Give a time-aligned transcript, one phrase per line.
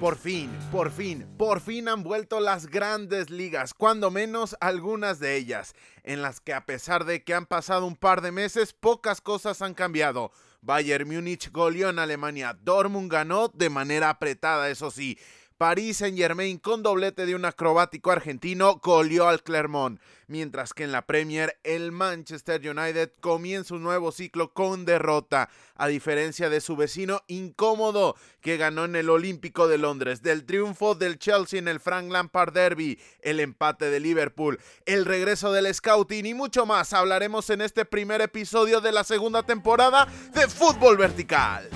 [0.00, 5.34] Por fin, por fin, por fin han vuelto las grandes ligas, cuando menos algunas de
[5.34, 5.74] ellas,
[6.04, 9.60] en las que a pesar de que han pasado un par de meses, pocas cosas
[9.60, 10.30] han cambiado.
[10.60, 15.18] Bayern Múnich goleó en Alemania, Dortmund ganó de manera apretada, eso sí,
[15.58, 21.04] Paris Saint-Germain con doblete de un acrobático argentino goleó al Clermont, mientras que en la
[21.04, 27.22] Premier el Manchester United comienza un nuevo ciclo con derrota, a diferencia de su vecino
[27.26, 32.08] incómodo que ganó en el Olímpico de Londres, del triunfo del Chelsea en el Frank
[32.08, 37.62] Lampard Derby, el empate de Liverpool, el regreso del Scouting y mucho más hablaremos en
[37.62, 41.68] este primer episodio de la segunda temporada de Fútbol Vertical.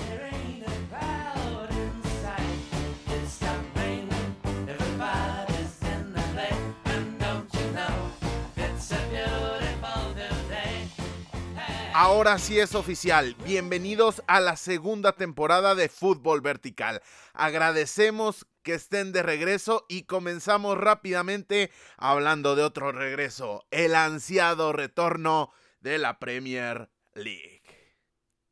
[11.95, 13.35] Ahora sí es oficial.
[13.45, 17.03] Bienvenidos a la segunda temporada de Fútbol Vertical.
[17.33, 25.51] Agradecemos que estén de regreso y comenzamos rápidamente hablando de otro regreso, el ansiado retorno
[25.81, 27.52] de la Premier League.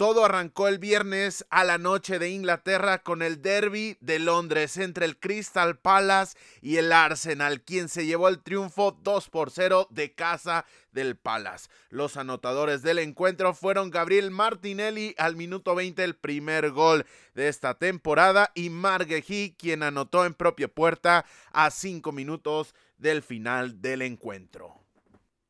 [0.02, 5.06] Todo arrancó el viernes a la noche de Inglaterra con el derby de Londres entre
[5.06, 10.16] el Crystal Palace y el Arsenal, quien se llevó el triunfo 2 por 0 de
[10.16, 11.70] casa del Palace.
[11.92, 17.76] Los anotadores del encuentro fueron Gabriel Martinelli al minuto 20 el primer gol de esta
[17.76, 24.81] temporada y Margueji quien anotó en propia puerta a 5 minutos del final del encuentro.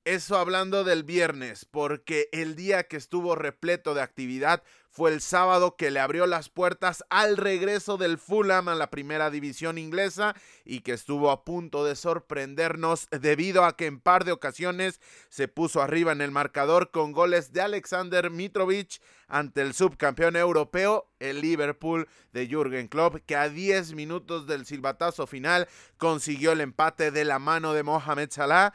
[0.03, 5.75] Eso hablando del viernes, porque el día que estuvo repleto de actividad fue el sábado
[5.77, 10.35] que le abrió las puertas al regreso del Fulham a la primera división inglesa
[10.65, 15.47] y que estuvo a punto de sorprendernos debido a que en par de ocasiones se
[15.47, 21.41] puso arriba en el marcador con goles de Alexander Mitrovic ante el subcampeón europeo, el
[21.41, 25.67] Liverpool de Jürgen Klopp, que a 10 minutos del silbatazo final
[25.97, 28.73] consiguió el empate de la mano de Mohamed Salah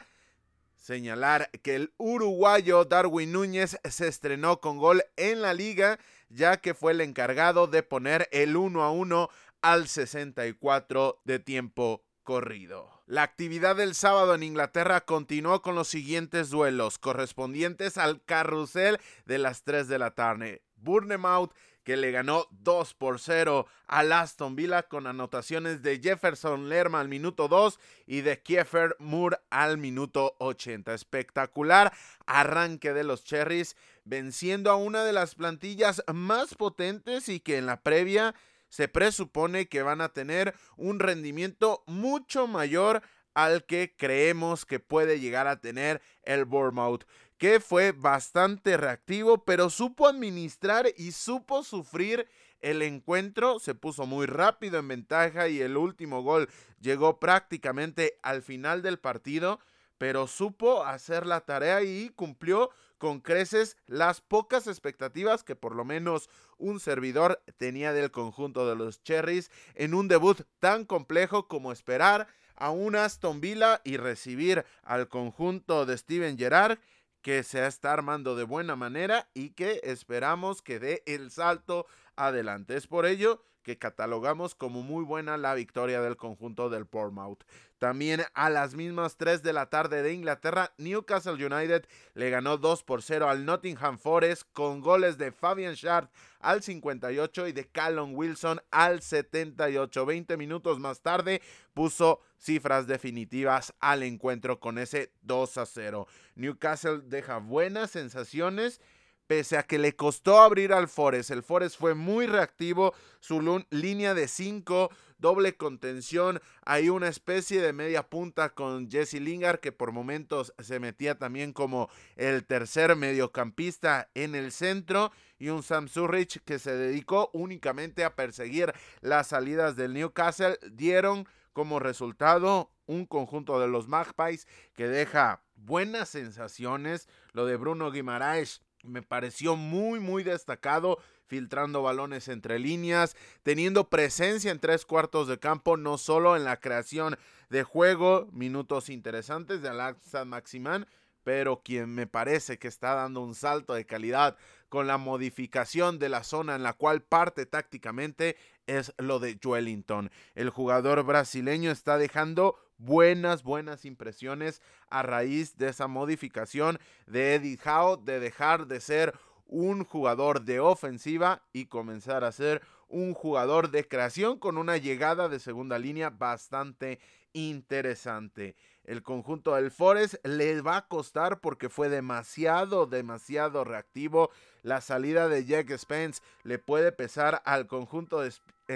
[0.87, 5.99] señalar que el uruguayo Darwin Núñez se estrenó con gol en la liga,
[6.29, 9.29] ya que fue el encargado de poner el 1 a 1
[9.61, 12.89] al 64 de tiempo corrido.
[13.05, 19.39] La actividad del sábado en Inglaterra continuó con los siguientes duelos correspondientes al carrusel de
[19.39, 20.61] las 3 de la tarde.
[20.77, 21.51] Bournemouth
[21.87, 27.07] que le ganó 2 por 0 al Aston Villa con anotaciones de Jefferson Lerma al
[27.07, 30.93] minuto 2 y de Kiefer Moore al minuto 80.
[30.93, 31.93] Espectacular
[32.25, 37.67] arranque de los Cherries venciendo a una de las plantillas más potentes y que en
[37.67, 38.35] la previa
[38.67, 43.01] se presupone que van a tener un rendimiento mucho mayor
[43.33, 47.05] al que creemos que puede llegar a tener el Bournemouth
[47.37, 52.27] que fue bastante reactivo, pero supo administrar y supo sufrir
[52.61, 53.59] el encuentro.
[53.59, 56.49] Se puso muy rápido en ventaja y el último gol
[56.79, 59.59] llegó prácticamente al final del partido,
[59.97, 65.85] pero supo hacer la tarea y cumplió con creces las pocas expectativas que por lo
[65.85, 71.71] menos un servidor tenía del conjunto de los Cherries en un debut tan complejo como
[71.71, 76.79] esperar a un Aston Villa y recibir al conjunto de Steven Gerrard
[77.27, 82.77] que se está armando de buena manera y que esperamos que dé el salto adelante.
[82.77, 87.43] Es por ello que catalogamos como muy buena la victoria del conjunto del Portsmouth.
[87.79, 92.83] También a las mismas 3 de la tarde de Inglaterra, Newcastle United le ganó 2
[92.83, 96.07] por 0 al Nottingham Forest con goles de Fabian Shard
[96.39, 100.05] al 58 y de Callum Wilson al 78.
[100.05, 101.41] 20 minutos más tarde
[101.73, 106.07] puso cifras definitivas al encuentro con ese 2 a 0.
[106.35, 108.79] Newcastle deja buenas sensaciones
[109.27, 111.31] pese a que le costó abrir al Forest.
[111.31, 117.73] El Forest fue muy reactivo, su línea de 5, doble contención, hay una especie de
[117.73, 124.09] media punta con Jesse Lingard que por momentos se metía también como el tercer mediocampista
[124.13, 129.75] en el centro y un Sam Surrich que se dedicó únicamente a perseguir las salidas
[129.75, 137.09] del Newcastle dieron como resultado un conjunto de los Magpies que deja buenas sensaciones.
[137.33, 144.51] Lo de Bruno Guimaraes me pareció muy, muy destacado, filtrando balones entre líneas, teniendo presencia
[144.51, 147.17] en tres cuartos de campo, no solo en la creación
[147.49, 150.87] de juego, minutos interesantes de Alexa Maximán,
[151.23, 154.37] pero quien me parece que está dando un salto de calidad
[154.69, 160.09] con la modificación de la zona en la cual parte tácticamente es lo de Joelinton.
[160.35, 167.59] El jugador brasileño está dejando buenas, buenas impresiones a raíz de esa modificación de Eddie
[167.65, 169.13] Howe de dejar de ser
[169.47, 175.29] un jugador de ofensiva y comenzar a ser un jugador de creación con una llegada
[175.29, 176.99] de segunda línea bastante
[177.33, 178.55] interesante.
[178.83, 184.31] El conjunto del Forest le va a costar porque fue demasiado, demasiado reactivo.
[184.63, 188.31] La salida de Jack Spence le puede pesar al conjunto de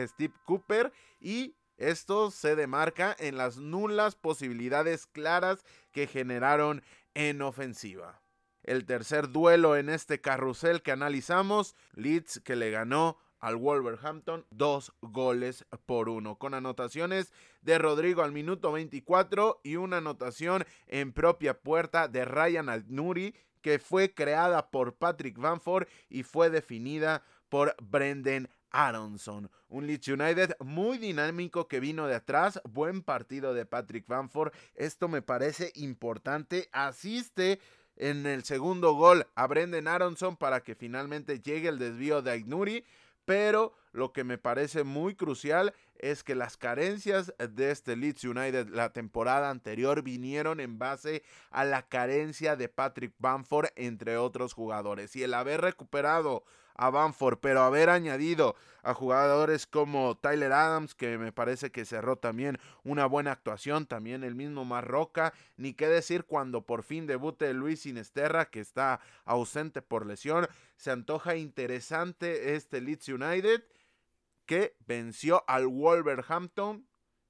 [0.08, 6.84] Steve Cooper y esto se demarca en las nulas posibilidades claras que generaron
[7.14, 8.22] en ofensiva.
[8.64, 14.94] El tercer duelo en este carrusel que analizamos, Leeds que le ganó al Wolverhampton dos
[15.02, 21.60] goles por uno, con anotaciones de Rodrigo al minuto 24 y una anotación en propia
[21.60, 28.50] puerta de Ryan Al-Nuri que fue creada por Patrick Vanford y fue definida por Brendan
[28.72, 29.52] Aronson.
[29.68, 32.62] Un Leeds United muy dinámico que vino de atrás.
[32.64, 34.54] Buen partido de Patrick Vanford.
[34.74, 36.70] Esto me parece importante.
[36.72, 37.60] Asiste
[37.98, 42.86] en el segundo gol a Brendan Aronson para que finalmente llegue el desvío de Aignuri
[43.26, 48.70] pero lo que me parece muy crucial es que las carencias de este Leeds United
[48.70, 55.16] la temporada anterior vinieron en base a la carencia de Patrick Bamford entre otros jugadores
[55.16, 56.44] y el haber recuperado
[56.82, 62.16] a Bamford, pero haber añadido a jugadores como Tyler Adams, que me parece que cerró
[62.16, 67.54] también una buena actuación, también el mismo Marroca, ni qué decir cuando por fin debute
[67.54, 73.64] Luis Sinesterra, que está ausente por lesión, se antoja interesante este Leeds United,
[74.48, 76.88] que venció al Wolverhampton,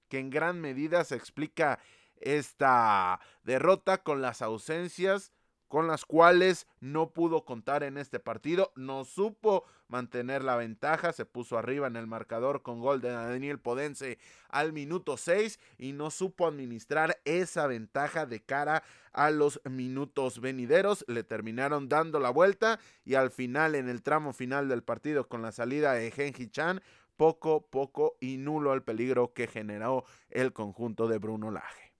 [0.07, 1.79] que en gran medida se explica
[2.15, 5.33] esta derrota con las ausencias
[5.71, 11.25] con las cuales no pudo contar en este partido, no supo mantener la ventaja, se
[11.25, 14.19] puso arriba en el marcador con gol de Daniel Podense
[14.49, 18.83] al minuto 6 y no supo administrar esa ventaja de cara
[19.13, 24.33] a los minutos venideros, le terminaron dando la vuelta y al final en el tramo
[24.33, 26.81] final del partido con la salida de Genji Chan,
[27.15, 31.90] poco, poco y nulo el peligro que generó el conjunto de Bruno Lage.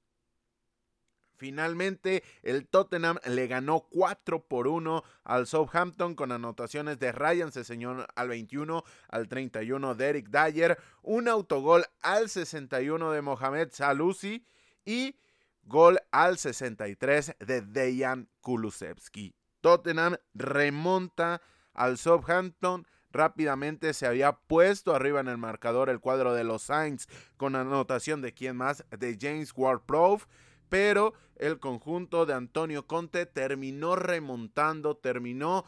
[1.41, 8.05] Finalmente, el Tottenham le ganó 4 por 1 al Southampton con anotaciones de Ryan Seseñón
[8.13, 14.45] al 21, al 31 de Eric Dyer, un autogol al 61 de Mohamed Salusi
[14.85, 15.15] y
[15.63, 19.33] gol al 63 de Dejan Kulusevski.
[19.61, 21.41] Tottenham remonta
[21.73, 27.07] al Southampton rápidamente se había puesto arriba en el marcador el cuadro de los Saints
[27.35, 30.27] con anotación de quién más, de James Ward-Prowse
[30.71, 35.65] pero el conjunto de Antonio Conte terminó remontando, terminó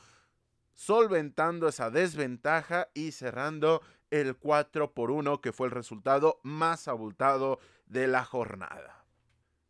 [0.75, 7.59] solventando esa desventaja y cerrando el 4 por 1 que fue el resultado más abultado
[7.85, 9.03] de la jornada.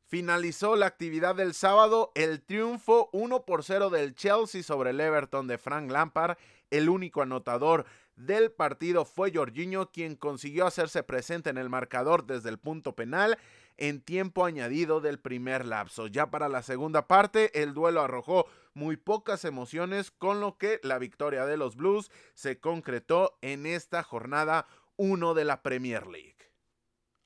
[0.05, 5.47] Finalizó la actividad del sábado el triunfo 1 por 0 del Chelsea sobre el Everton
[5.47, 6.37] de Frank Lampard.
[6.69, 7.85] El único anotador
[8.15, 13.39] del partido fue Jorginho, quien consiguió hacerse presente en el marcador desde el punto penal
[13.77, 16.07] en tiempo añadido del primer lapso.
[16.07, 20.99] Ya para la segunda parte, el duelo arrojó muy pocas emociones, con lo que la
[20.99, 26.37] victoria de los Blues se concretó en esta jornada 1 de la Premier League.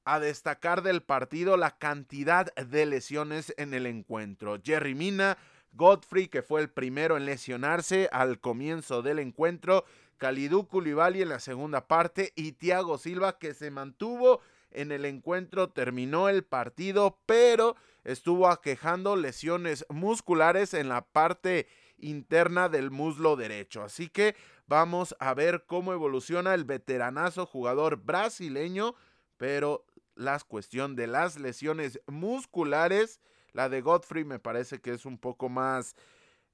[0.06, 4.58] A destacar del partido la cantidad de lesiones en el encuentro.
[4.64, 5.38] Jerry Mina,
[5.74, 9.86] Godfrey, que fue el primero en lesionarse al comienzo del encuentro,
[10.18, 15.70] Kalidou Koulibaly en la segunda parte y Thiago Silva, que se mantuvo en el encuentro,
[15.70, 23.84] terminó el partido, pero estuvo aquejando lesiones musculares en la parte interna del muslo derecho.
[23.84, 24.36] Así que
[24.68, 28.96] vamos a ver cómo evoluciona el veteranazo jugador brasileño,
[29.38, 33.20] pero la cuestión de las lesiones musculares,
[33.54, 35.96] la de Godfrey me parece que es un poco más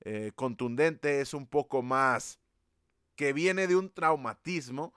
[0.01, 2.39] eh, contundente, es un poco más
[3.15, 4.93] que viene de un traumatismo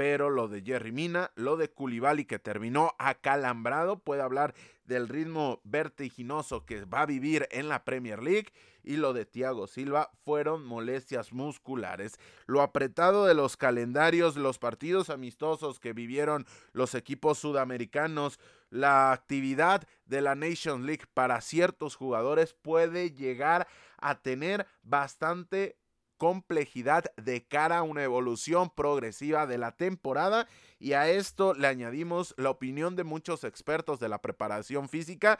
[0.00, 4.54] pero lo de Jerry Mina, lo de Koulibaly que terminó acalambrado, puede hablar
[4.86, 8.46] del ritmo vertiginoso que va a vivir en la Premier League
[8.82, 12.18] y lo de Thiago Silva fueron molestias musculares.
[12.46, 18.40] Lo apretado de los calendarios, los partidos amistosos que vivieron los equipos sudamericanos,
[18.70, 25.76] la actividad de la Nation League para ciertos jugadores puede llegar a tener bastante
[26.20, 30.46] complejidad de cara a una evolución progresiva de la temporada
[30.78, 35.38] y a esto le añadimos la opinión de muchos expertos de la preparación física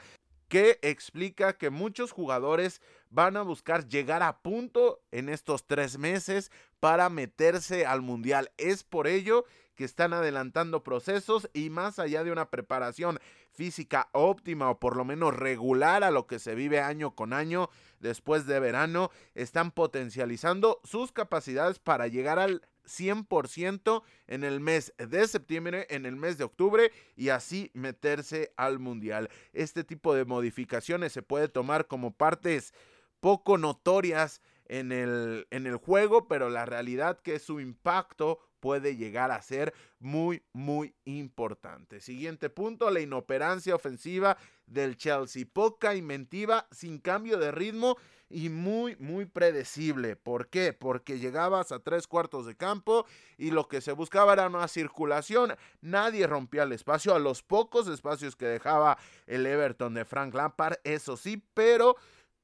[0.49, 6.51] que explica que muchos jugadores van a buscar llegar a punto en estos tres meses
[6.81, 8.51] para meterse al mundial.
[8.57, 9.45] Es por ello
[9.81, 13.19] que están adelantando procesos y más allá de una preparación
[13.51, 17.71] física óptima o por lo menos regular a lo que se vive año con año
[17.99, 25.27] después de verano, están potencializando sus capacidades para llegar al 100% en el mes de
[25.27, 29.31] septiembre, en el mes de octubre y así meterse al mundial.
[29.55, 32.75] Este tipo de modificaciones se puede tomar como partes
[33.21, 39.31] poco notorias en el, en el juego, pero la realidad que su impacto puede llegar
[39.31, 42.01] a ser muy, muy importante.
[42.01, 44.37] Siguiente punto, la inoperancia ofensiva
[44.67, 45.45] del Chelsea.
[45.53, 47.97] Poca inventiva, sin cambio de ritmo
[48.31, 50.15] y muy, muy predecible.
[50.15, 50.73] ¿Por qué?
[50.73, 53.05] Porque llegabas a tres cuartos de campo
[53.37, 55.55] y lo que se buscaba era una circulación.
[55.81, 60.77] Nadie rompía el espacio, a los pocos espacios que dejaba el Everton de Frank Lampard,
[60.85, 61.97] eso sí, pero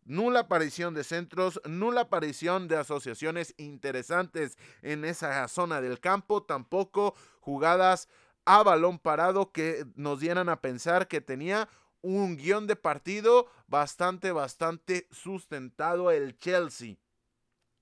[0.07, 7.15] nula aparición de centros, nula aparición de asociaciones interesantes en esa zona del campo, tampoco
[7.41, 8.09] jugadas
[8.45, 11.69] a balón parado que nos dieran a pensar que tenía
[12.01, 16.97] un guion de partido bastante, bastante sustentado el Chelsea.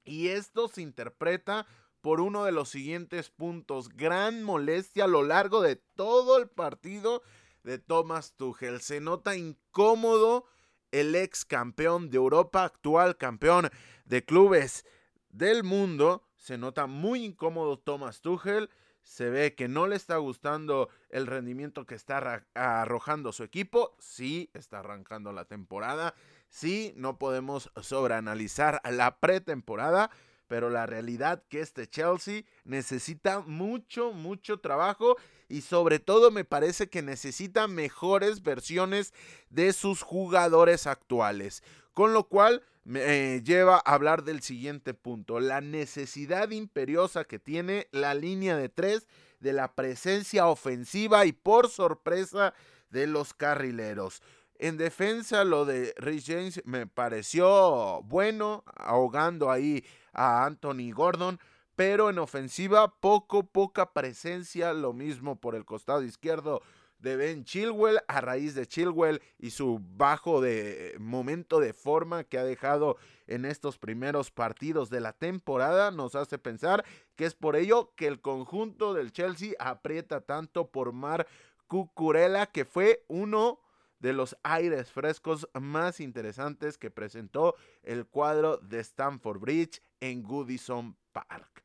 [0.05, 1.67] Y esto se interpreta
[2.01, 3.89] por uno de los siguientes puntos.
[3.91, 7.23] Gran molestia a lo largo de todo el partido
[7.63, 8.81] de Thomas Tuchel.
[8.81, 10.47] Se nota incómodo
[10.95, 13.69] el ex campeón de Europa, actual campeón
[14.05, 14.85] de clubes
[15.29, 16.23] del mundo.
[16.37, 18.71] Se nota muy incómodo Thomas Tuchel.
[19.03, 23.97] Se ve que no le está gustando el rendimiento que está arrojando su equipo.
[23.99, 26.15] Sí, está arrancando la temporada.
[26.49, 30.11] Sí, no podemos sobreanalizar la pretemporada
[30.49, 35.17] pero la realidad que este Chelsea necesita mucho, mucho trabajo
[35.49, 39.13] y sobre todo me parece que necesita mejores versiones
[39.51, 41.63] de sus jugadores actuales.
[41.93, 47.39] Con lo cual me eh, lleva a hablar del siguiente punto, la necesidad imperiosa que
[47.39, 49.07] tiene la línea de tres
[49.41, 52.55] de la presencia ofensiva y por sorpresa
[52.91, 54.23] de los carrileros.
[54.59, 61.39] En defensa lo de Rich James me pareció bueno, ahogando ahí a Anthony Gordon,
[61.77, 66.63] pero en ofensiva poco, poca presencia, lo mismo por el costado izquierdo
[67.05, 72.39] de Ben Chilwell a raíz de Chilwell y su bajo de momento de forma que
[72.39, 76.83] ha dejado en estos primeros partidos de la temporada nos hace pensar
[77.15, 81.27] que es por ello que el conjunto del Chelsea aprieta tanto por Mar
[81.67, 83.61] Cucurella que fue uno
[84.05, 90.95] de los aires frescos más interesantes que presentó el cuadro de Stamford Bridge en Goodison
[91.13, 91.65] Park.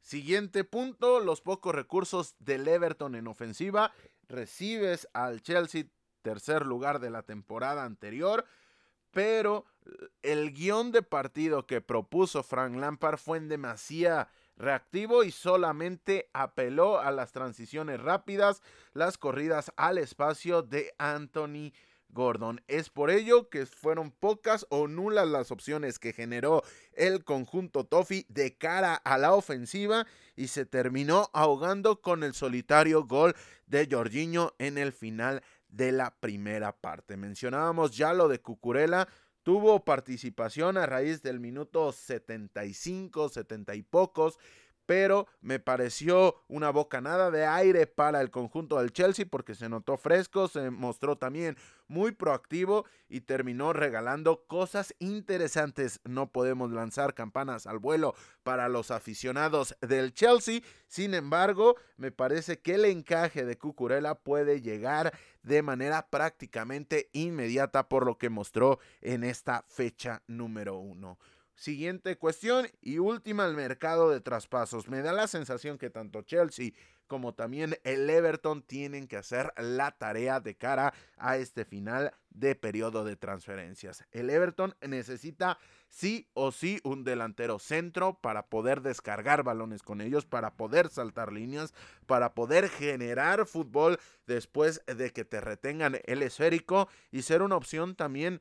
[0.00, 3.92] Siguiente punto, los pocos recursos del Everton en ofensiva.
[4.26, 5.84] Recibes al Chelsea,
[6.22, 8.46] tercer lugar de la temporada anterior,
[9.10, 9.66] pero
[10.22, 14.30] el guion de partido que propuso Frank Lampard fue en demasía
[14.60, 18.62] reactivo y solamente apeló a las transiciones rápidas,
[18.92, 21.72] las corridas al espacio de Anthony
[22.12, 22.60] Gordon.
[22.68, 26.62] Es por ello que fueron pocas o nulas las opciones que generó
[26.92, 33.04] el conjunto Toffee de cara a la ofensiva y se terminó ahogando con el solitario
[33.04, 33.34] gol
[33.66, 37.16] de Jorginho en el final de la primera parte.
[37.16, 39.08] Mencionábamos ya lo de Cucurella,
[39.42, 44.38] tuvo participación a raíz del minuto 75, 70 y pocos,
[44.90, 49.96] pero me pareció una bocanada de aire para el conjunto del Chelsea porque se notó
[49.96, 51.56] fresco, se mostró también
[51.86, 56.00] muy proactivo y terminó regalando cosas interesantes.
[56.02, 62.58] No podemos lanzar campanas al vuelo para los aficionados del Chelsea, sin embargo, me parece
[62.58, 68.80] que el encaje de Cucurella puede llegar de manera prácticamente inmediata por lo que mostró
[69.02, 71.16] en esta fecha número uno.
[71.60, 74.88] Siguiente cuestión y última, el mercado de traspasos.
[74.88, 76.70] Me da la sensación que tanto Chelsea
[77.06, 82.54] como también el Everton tienen que hacer la tarea de cara a este final de
[82.54, 84.06] periodo de transferencias.
[84.10, 85.58] El Everton necesita
[85.90, 91.30] sí o sí un delantero centro para poder descargar balones con ellos, para poder saltar
[91.30, 91.74] líneas,
[92.06, 97.96] para poder generar fútbol después de que te retengan el esférico y ser una opción
[97.96, 98.40] también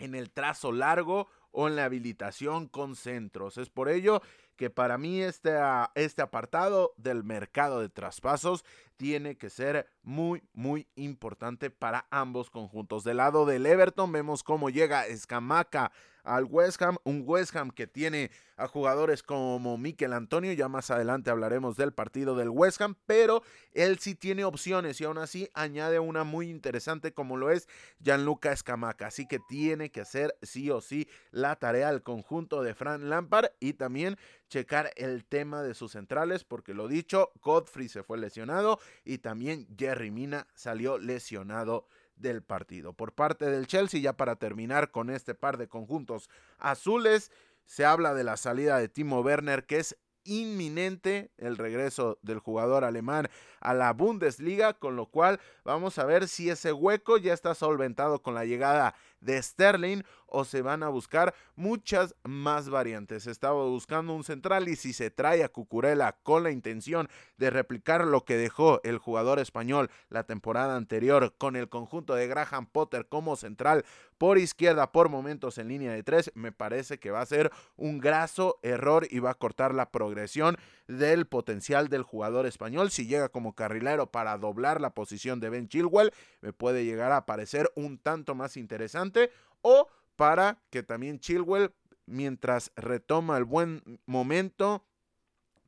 [0.00, 3.56] en el trazo largo o en la habilitación con centros.
[3.56, 4.20] Es por ello
[4.56, 5.56] que para mí este,
[5.94, 8.62] este apartado del mercado de traspasos
[8.96, 13.04] tiene que ser muy, muy importante para ambos conjuntos.
[13.04, 15.92] Del lado del Everton vemos cómo llega Escamaca
[16.26, 20.90] al West Ham, un West Ham que tiene a jugadores como Miquel Antonio, ya más
[20.90, 25.48] adelante hablaremos del partido del West Ham, pero él sí tiene opciones y aún así
[25.54, 27.68] añade una muy interesante como lo es
[28.00, 32.74] Gianluca Escamaca, así que tiene que hacer sí o sí la tarea al conjunto de
[32.74, 34.16] Fran Lampard y también
[34.48, 39.66] checar el tema de sus centrales, porque lo dicho, Godfrey se fue lesionado y también
[39.76, 42.92] Jerry Mina salió lesionado del partido.
[42.92, 47.30] Por parte del Chelsea, ya para terminar con este par de conjuntos azules,
[47.64, 52.84] se habla de la salida de Timo Werner, que es inminente el regreso del jugador
[52.84, 53.28] alemán
[53.60, 58.22] a la Bundesliga, con lo cual vamos a ver si ese hueco ya está solventado
[58.22, 63.26] con la llegada de Sterling o se van a buscar muchas más variantes.
[63.26, 68.06] Estaba buscando un central y si se trae a Cucurella con la intención de replicar
[68.06, 73.06] lo que dejó el jugador español la temporada anterior con el conjunto de Graham Potter
[73.08, 73.84] como central
[74.18, 77.98] por izquierda por momentos en línea de tres, me parece que va a ser un
[77.98, 80.56] graso error y va a cortar la progresión
[80.88, 82.90] del potencial del jugador español.
[82.90, 87.26] Si llega como carrilero para doblar la posición de Ben Chilwell, me puede llegar a
[87.26, 89.30] parecer un tanto más interesante
[89.60, 91.74] o para que también Chilwell,
[92.06, 94.84] mientras retoma el buen momento,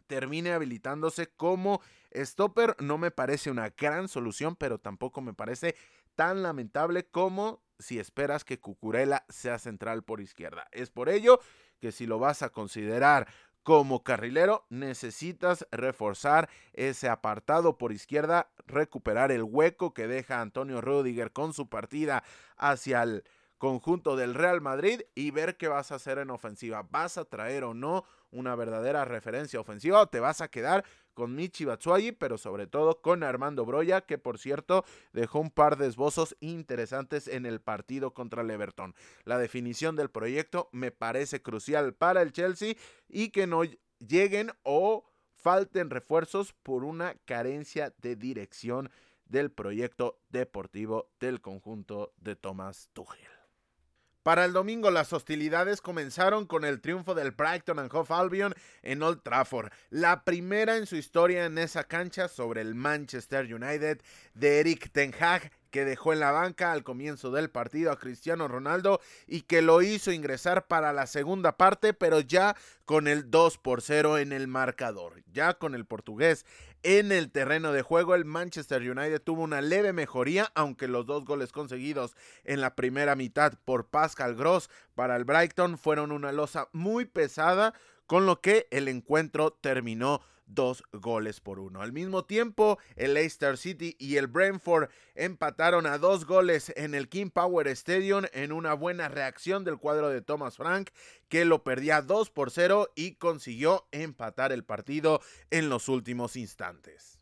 [0.07, 1.81] termine habilitándose como
[2.15, 2.75] stopper.
[2.81, 5.77] No me parece una gran solución, pero tampoco me parece
[6.17, 10.67] tan lamentable como si esperas que Cucurella sea central por izquierda.
[10.73, 11.39] Es por ello
[11.81, 13.29] que si lo vas a considerar
[13.63, 21.33] como carrilero, necesitas reforzar ese apartado por izquierda, recuperar el hueco que deja Antonio Rudiger
[21.33, 22.25] con su partida
[22.57, 23.25] hacia el
[23.59, 26.87] conjunto del Real Madrid y ver qué vas a hacer en ofensiva.
[26.91, 30.85] ¿Vas a traer o no una verdadera referencia ofensiva o te vas a quedar
[31.15, 35.77] con Michi Batshuayi, pero sobre todo con Armando Broya, que por cierto dejó un par
[35.77, 38.95] de esbozos interesantes en el partido contra el Everton.
[39.25, 42.77] La definición del proyecto me parece crucial para el Chelsea
[43.09, 43.63] y que no
[43.99, 48.91] lleguen o falten refuerzos por una carencia de dirección
[49.25, 53.38] del proyecto deportivo del conjunto de Thomas Tuchel.
[54.29, 59.03] Para el domingo las hostilidades comenzaron con el triunfo del Brighton and Hove Albion en
[59.03, 64.03] Old Trafford, la primera en su historia en esa cancha sobre el Manchester United
[64.35, 68.49] de Eric Ten Hag que dejó en la banca al comienzo del partido a Cristiano
[68.49, 73.59] Ronaldo y que lo hizo ingresar para la segunda parte, pero ya con el 2
[73.59, 75.23] por 0 en el marcador.
[75.33, 76.47] Ya con el portugués
[76.85, 81.25] en el terreno de juego, el Manchester United tuvo una leve mejoría, aunque los dos
[81.25, 86.69] goles conseguidos en la primera mitad por Pascal Gross para el Brighton fueron una losa
[86.73, 87.75] muy pesada,
[88.07, 91.83] con lo que el encuentro terminó dos goles por uno.
[91.83, 97.09] Al mismo tiempo, el Leicester City y el Brentford empataron a dos goles en el
[97.09, 100.91] King Power Stadium en una buena reacción del cuadro de Thomas Frank,
[101.29, 107.18] que lo perdía 2 por 0 y consiguió empatar el partido en los últimos instantes.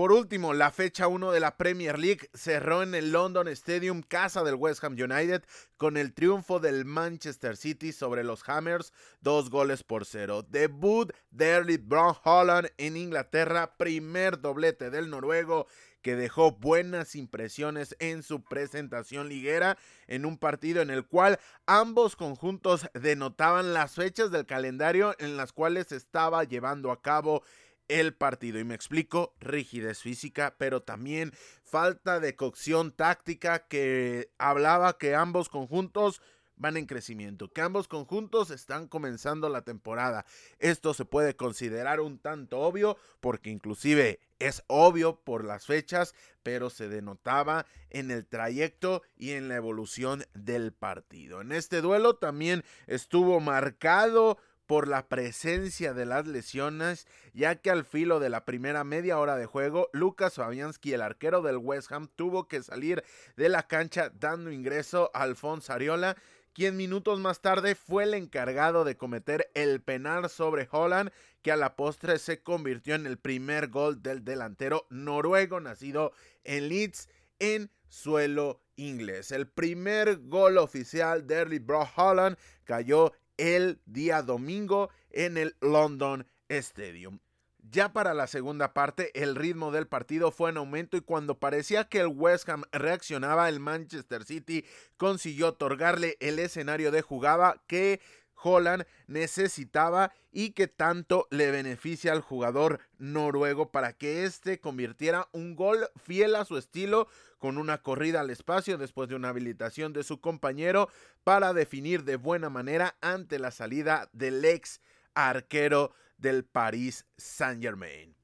[0.00, 4.42] Por último, la fecha 1 de la Premier League cerró en el London Stadium, casa
[4.42, 5.44] del West Ham United,
[5.76, 10.42] con el triunfo del Manchester City sobre los Hammers, dos goles por cero.
[10.42, 15.66] Debut de Erling Brown Holland en Inglaterra, primer doblete del noruego
[16.00, 22.16] que dejó buenas impresiones en su presentación liguera en un partido en el cual ambos
[22.16, 27.42] conjuntos denotaban las fechas del calendario en las cuales estaba llevando a cabo
[27.90, 28.58] el partido.
[28.58, 35.48] Y me explico, rigidez física, pero también falta de cocción táctica que hablaba que ambos
[35.48, 36.22] conjuntos
[36.60, 40.26] van en crecimiento, que ambos conjuntos están comenzando la temporada.
[40.58, 46.68] Esto se puede considerar un tanto obvio porque inclusive es obvio por las fechas, pero
[46.68, 51.40] se denotaba en el trayecto y en la evolución del partido.
[51.40, 54.36] En este duelo también estuvo marcado
[54.70, 59.34] por la presencia de las lesiones, ya que al filo de la primera media hora
[59.34, 63.02] de juego, Lucas Fabianski, el arquero del West Ham, tuvo que salir
[63.36, 66.16] de la cancha dando ingreso a Alfonso Ariola,
[66.52, 71.10] quien minutos más tarde fue el encargado de cometer el penal sobre Holland,
[71.42, 76.12] que a la postre se convirtió en el primer gol del delantero noruego nacido
[76.44, 77.08] en Leeds
[77.40, 79.32] en suelo inglés.
[79.32, 87.20] El primer gol oficial de Erling Holland cayó el día domingo en el London Stadium.
[87.62, 91.88] Ya para la segunda parte, el ritmo del partido fue en aumento y cuando parecía
[91.88, 94.64] que el West Ham reaccionaba, el Manchester City
[94.96, 98.00] consiguió otorgarle el escenario de jugada que
[98.42, 105.56] Holland necesitaba y que tanto le beneficia al jugador noruego para que éste convirtiera un
[105.56, 110.04] gol fiel a su estilo con una corrida al espacio después de una habilitación de
[110.04, 110.88] su compañero
[111.24, 114.80] para definir de buena manera ante la salida del ex
[115.14, 118.14] arquero del Paris Saint-Germain.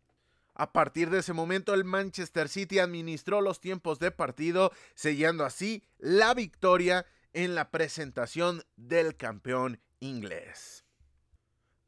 [0.55, 5.83] A partir de ese momento el Manchester City administró los tiempos de partido, sellando así
[5.98, 10.85] la victoria en la presentación del campeón inglés.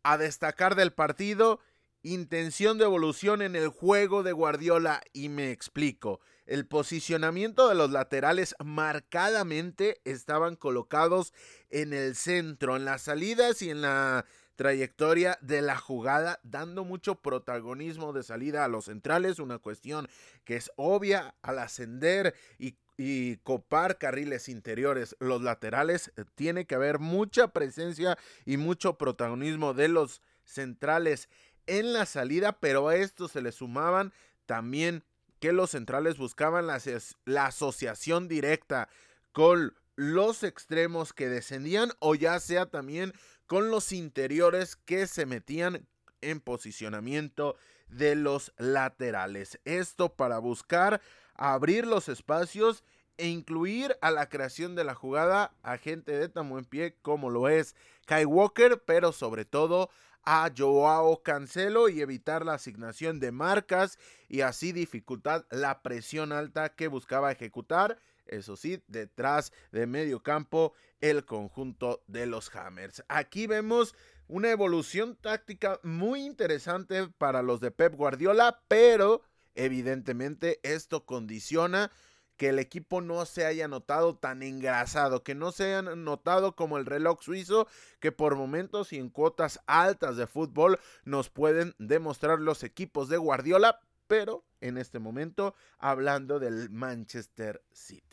[0.02, 1.61] A destacar del partido,
[2.02, 6.20] intención de evolución en el juego de Guardiola y me explico.
[6.46, 11.33] El posicionamiento de los laterales marcadamente estaban colocados
[11.68, 14.24] en el centro, en las salidas y en la
[14.57, 20.09] trayectoria de la jugada, dando mucho protagonismo de salida a los centrales, una cuestión
[20.44, 26.74] que es obvia al ascender y y copar carriles interiores, los laterales, eh, tiene que
[26.74, 31.28] haber mucha presencia y mucho protagonismo de los centrales
[31.66, 34.12] en la salida, pero a esto se le sumaban
[34.46, 35.04] también
[35.38, 36.82] que los centrales buscaban la,
[37.24, 38.88] la asociación directa
[39.30, 43.12] con los extremos que descendían o ya sea también
[43.46, 45.87] con los interiores que se metían
[46.20, 47.56] en posicionamiento
[47.90, 49.59] de los laterales.
[49.64, 51.01] Esto para buscar
[51.35, 52.85] abrir los espacios
[53.16, 57.31] e incluir a la creación de la jugada a gente de tan buen pie como
[57.31, 57.74] lo es
[58.07, 59.90] Kai Walker, pero sobre todo
[60.24, 63.98] a Joao Cancelo y evitar la asignación de marcas
[64.29, 67.98] y así dificultar la presión alta que buscaba ejecutar.
[68.28, 73.02] Eso sí, detrás de medio campo el conjunto de los Hammers.
[73.08, 73.94] Aquí vemos
[74.26, 79.22] una evolución táctica muy interesante para los de Pep Guardiola, pero
[79.58, 81.90] Evidentemente esto condiciona
[82.36, 86.78] que el equipo no se haya notado tan engrasado, que no se haya notado como
[86.78, 87.66] el reloj suizo
[87.98, 93.16] que por momentos y en cuotas altas de fútbol nos pueden demostrar los equipos de
[93.16, 98.07] Guardiola, pero en este momento hablando del Manchester City.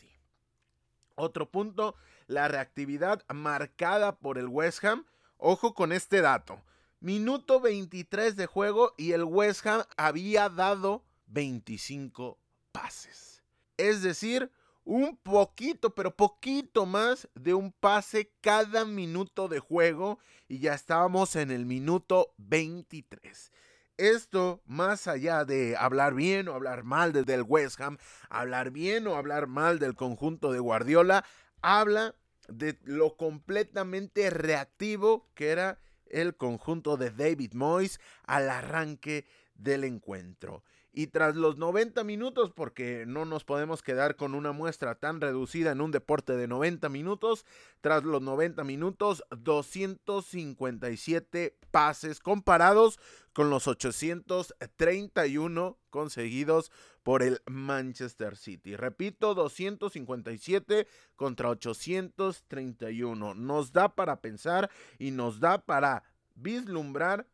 [1.16, 5.06] Otro punto, la reactividad marcada por el West Ham.
[5.38, 6.62] Ojo con este dato.
[7.00, 12.38] Minuto 23 de juego y el West Ham había dado 25
[12.70, 13.42] pases.
[13.76, 14.50] Es decir,
[14.84, 21.34] un poquito, pero poquito más de un pase cada minuto de juego y ya estábamos
[21.34, 23.52] en el minuto 23.
[23.98, 27.96] Esto, más allá de hablar bien o hablar mal del West Ham,
[28.28, 31.24] hablar bien o hablar mal del conjunto de Guardiola,
[31.62, 32.14] habla
[32.48, 40.62] de lo completamente reactivo que era el conjunto de David Moyes al arranque del encuentro.
[40.98, 45.72] Y tras los 90 minutos, porque no nos podemos quedar con una muestra tan reducida
[45.72, 47.44] en un deporte de 90 minutos,
[47.82, 52.98] tras los 90 minutos, 257 pases comparados
[53.34, 58.74] con los 831 conseguidos por el Manchester City.
[58.74, 63.34] Repito, 257 contra 831.
[63.34, 66.04] Nos da para pensar y nos da para
[66.36, 67.26] vislumbrar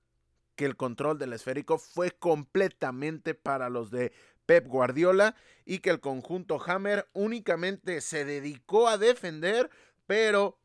[0.62, 4.12] que el control del esférico fue completamente para los de
[4.46, 9.70] Pep Guardiola y que el conjunto Hammer únicamente se dedicó a defender,
[10.06, 10.60] pero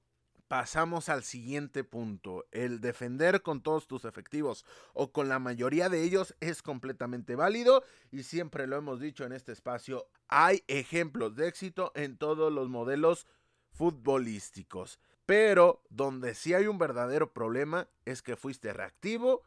[0.48, 2.46] pasamos al siguiente punto.
[2.52, 7.84] El defender con todos tus efectivos o con la mayoría de ellos es completamente válido
[8.12, 12.70] y siempre lo hemos dicho en este espacio, hay ejemplos de éxito en todos los
[12.70, 13.26] modelos
[13.72, 15.00] futbolísticos.
[15.26, 19.42] Pero donde sí hay un verdadero problema es que fuiste reactivo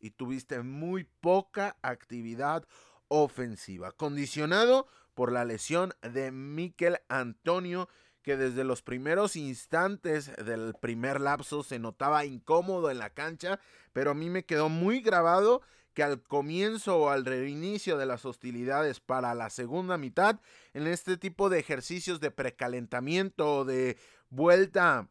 [0.00, 2.66] y tuviste muy poca actividad
[3.08, 7.88] ofensiva, condicionado por la lesión de Miquel Antonio,
[8.22, 13.60] que desde los primeros instantes del primer lapso se notaba incómodo en la cancha,
[13.92, 15.62] pero a mí me quedó muy grabado
[15.94, 20.40] que al comienzo o al reinicio de las hostilidades para la segunda mitad,
[20.74, 23.96] en este tipo de ejercicios de precalentamiento o de
[24.28, 25.08] vuelta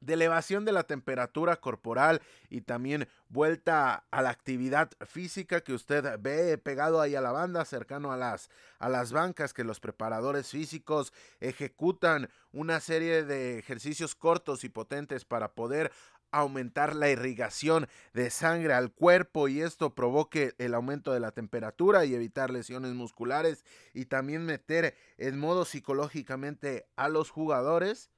[0.00, 6.18] de elevación de la temperatura corporal y también vuelta a la actividad física que usted
[6.20, 10.50] ve pegado ahí a la banda, cercano a las, a las bancas que los preparadores
[10.50, 15.92] físicos ejecutan una serie de ejercicios cortos y potentes para poder
[16.30, 22.04] aumentar la irrigación de sangre al cuerpo y esto provoque el aumento de la temperatura
[22.04, 28.10] y evitar lesiones musculares y también meter en modo psicológicamente a los jugadores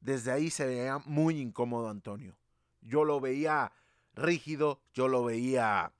[0.00, 2.36] desde ahí se veía muy incómodo Antonio.
[2.80, 3.72] Yo lo veía
[4.14, 5.92] rígido, yo lo veía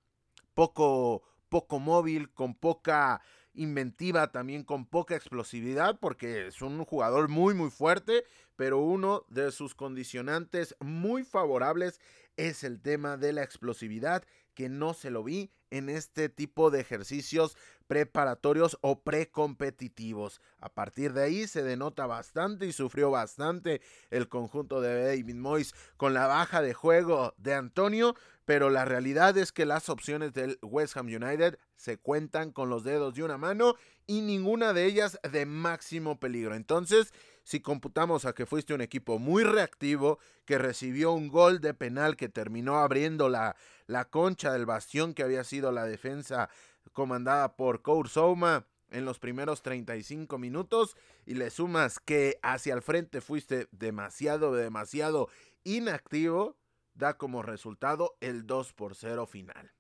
[0.55, 3.21] poco, poco móvil, con poca
[3.55, 8.25] inventiva, también con poca explosividad, porque es un jugador muy muy fuerte,
[8.57, 12.01] pero uno de sus condicionantes muy favorables
[12.37, 16.81] es el tema de la explosividad, que no se lo vi en este tipo de
[16.81, 20.41] ejercicios preparatorios o precompetitivos.
[20.61, 25.75] A partir de ahí se denota bastante y sufrió bastante el conjunto de David Moyes
[25.97, 30.59] con la baja de juego de Antonio, pero la realidad es que las opciones del
[30.63, 33.75] West Ham United se cuentan con los dedos de una mano
[34.07, 36.55] y ninguna de ellas de máximo peligro.
[36.55, 37.13] Entonces,
[37.49, 42.15] si computamos a que fuiste un equipo muy reactivo, que recibió un gol de penal
[42.15, 43.57] que terminó abriendo la,
[43.87, 46.51] la concha del bastión que había sido la defensa
[46.93, 47.81] comandada por
[48.11, 54.53] Souma en los primeros 35 minutos y le sumas que hacia el frente fuiste demasiado,
[54.53, 55.31] demasiado
[55.65, 56.59] inactivo,
[56.93, 59.73] da como resultado el 2 por 0 final.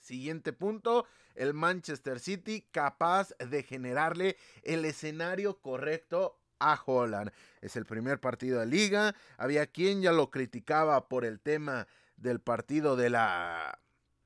[0.00, 1.04] Siguiente punto,
[1.34, 7.32] el Manchester City capaz de generarle el escenario correcto a Holland.
[7.60, 9.14] Es el primer partido de liga.
[9.36, 13.80] Había quien ya lo criticaba por el tema del partido de la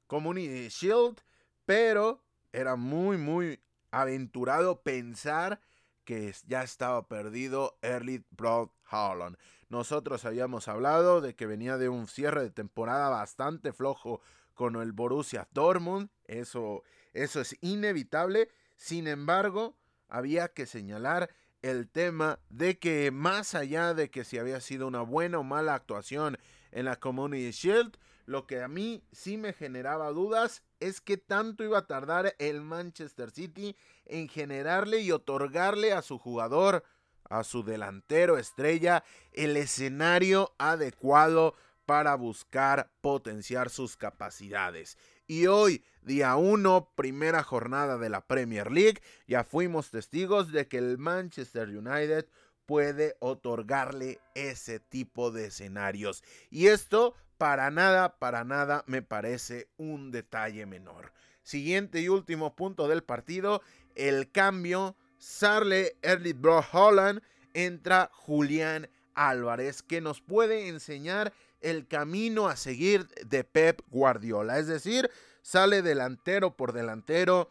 [0.07, 1.21] Community Shield,
[1.65, 2.23] pero
[2.53, 5.61] era muy, muy aventurado pensar
[6.05, 9.37] que ya estaba perdido Early Broad Holland.
[9.69, 14.21] Nosotros habíamos hablado de que venía de un cierre de temporada bastante flojo
[14.55, 16.11] con el Borussia Dortmund.
[16.25, 18.49] Eso, eso es inevitable.
[18.77, 19.77] Sin embargo,
[20.09, 21.31] había que señalar
[21.71, 25.75] el tema de que más allá de que si había sido una buena o mala
[25.75, 26.39] actuación
[26.71, 31.65] en la Community Shield, lo que a mí sí me generaba dudas es que tanto
[31.65, 36.85] iba a tardar el Manchester City en generarle y otorgarle a su jugador
[37.29, 39.03] a su delantero estrella
[39.33, 44.99] el escenario adecuado para buscar potenciar sus capacidades.
[45.27, 50.79] Y hoy, día 1, primera jornada de la Premier League, ya fuimos testigos de que
[50.79, 52.27] el Manchester United
[52.65, 56.23] puede otorgarle ese tipo de escenarios.
[56.49, 61.13] Y esto para nada, para nada me parece un detalle menor.
[61.43, 63.63] Siguiente y último punto del partido,
[63.97, 67.21] el cambio Sarle Early Bro Holland
[67.53, 74.59] entra Julián Álvarez que nos puede enseñar el camino a seguir de Pep Guardiola.
[74.59, 75.11] Es decir,
[75.43, 77.51] sale delantero por delantero.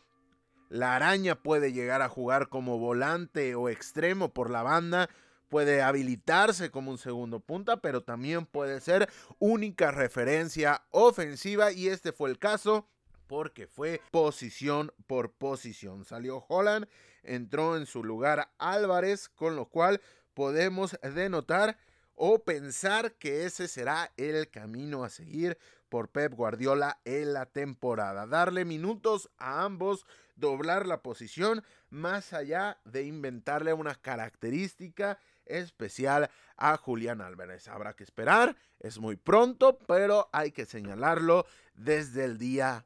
[0.70, 5.10] La araña puede llegar a jugar como volante o extremo por la banda.
[5.50, 11.72] Puede habilitarse como un segundo punta, pero también puede ser única referencia ofensiva.
[11.72, 12.88] Y este fue el caso
[13.28, 16.06] porque fue posición por posición.
[16.06, 16.88] Salió Holland,
[17.24, 20.02] entró en su lugar Álvarez, con lo cual
[20.34, 21.78] podemos denotar
[22.16, 25.58] o pensar que ese será el camino a seguir
[25.90, 28.26] por Pep Guardiola en la temporada.
[28.26, 36.78] Darle minutos a ambos, doblar la posición, más allá de inventarle una característica especial a
[36.78, 37.68] Julián Álvarez.
[37.68, 42.86] Habrá que esperar, es muy pronto, pero hay que señalarlo desde el día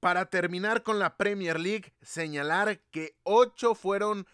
[0.00, 4.26] para terminar con la Premier League, señalar que 8 fueron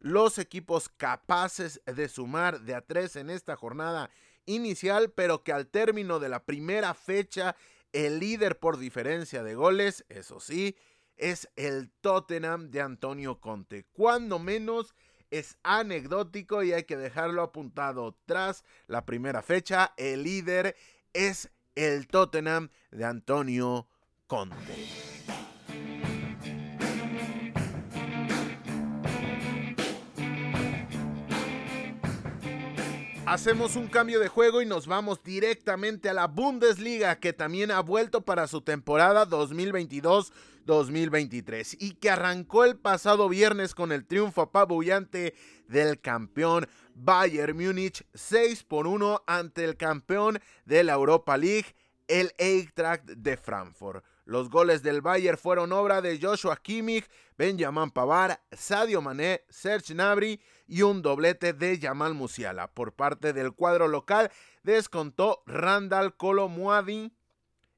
[0.00, 4.10] los equipos capaces de sumar de a 3 en esta jornada
[4.46, 7.56] inicial, pero que al término de la primera fecha,
[7.92, 10.76] el líder por diferencia de goles, eso sí,
[11.16, 13.84] es el Tottenham de Antonio Conte.
[13.92, 14.94] Cuando menos
[15.30, 18.16] es anecdótico y hay que dejarlo apuntado.
[18.24, 20.76] Tras la primera fecha, el líder
[21.12, 23.88] es el Tottenham de Antonio
[24.26, 25.07] Conte.
[33.30, 37.80] Hacemos un cambio de juego y nos vamos directamente a la Bundesliga que también ha
[37.80, 45.34] vuelto para su temporada 2022-2023 y que arrancó el pasado viernes con el triunfo apabullante
[45.66, 51.74] del campeón Bayern Múnich 6 por 1 ante el campeón de la Europa League,
[52.06, 54.06] el Eintracht de Frankfurt.
[54.24, 60.40] Los goles del Bayern fueron obra de Joshua Kimmich, Benjamin Pavard, Sadio Mané, Serge Gnabry
[60.68, 62.68] y un doblete de Jamal Musiala.
[62.68, 64.30] Por parte del cuadro local
[64.62, 67.12] descontó Randall Colomuadin.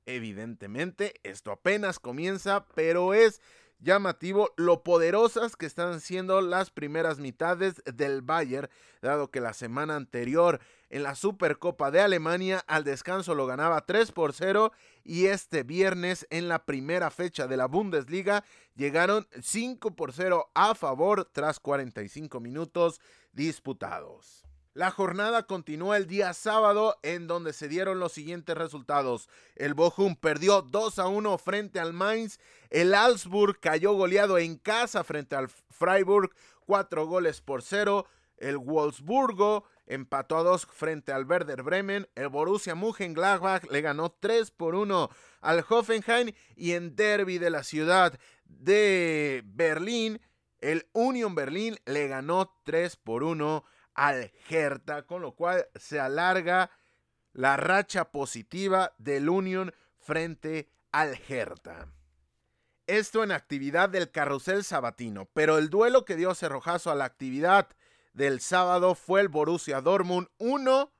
[0.04, 3.40] Evidentemente, esto apenas comienza, pero es
[3.80, 8.68] llamativo lo poderosas que están siendo las primeras mitades del Bayern,
[9.00, 14.12] dado que la semana anterior en la Supercopa de Alemania al descanso lo ganaba 3
[14.12, 14.72] por 0
[15.04, 18.44] y este viernes en la primera fecha de la Bundesliga
[18.76, 23.00] llegaron 5 por 0 a favor tras 45 minutos
[23.32, 24.49] disputados.
[24.80, 29.28] La jornada continuó el día sábado en donde se dieron los siguientes resultados.
[29.54, 32.40] El Bochum perdió 2 a 1 frente al Mainz.
[32.70, 36.30] El Augsburg cayó goleado en casa frente al Freiburg
[36.64, 38.06] 4 goles por 0.
[38.38, 42.08] El Wolfsburgo empató a 2 frente al Werder Bremen.
[42.14, 45.10] El Borussia Mönchengladbach le ganó 3 por 1
[45.42, 46.32] al Hoffenheim.
[46.56, 50.22] Y en derby de la ciudad de Berlín,
[50.62, 53.62] el Union Berlin le ganó 3 por 1
[54.00, 56.70] al Hertha, con lo cual se alarga
[57.34, 61.92] la racha positiva del Union frente al Hertha.
[62.86, 67.68] Esto en actividad del carrusel sabatino, pero el duelo que dio cerrojazo a la actividad
[68.14, 70.90] del sábado fue el Borussia Dortmund 1,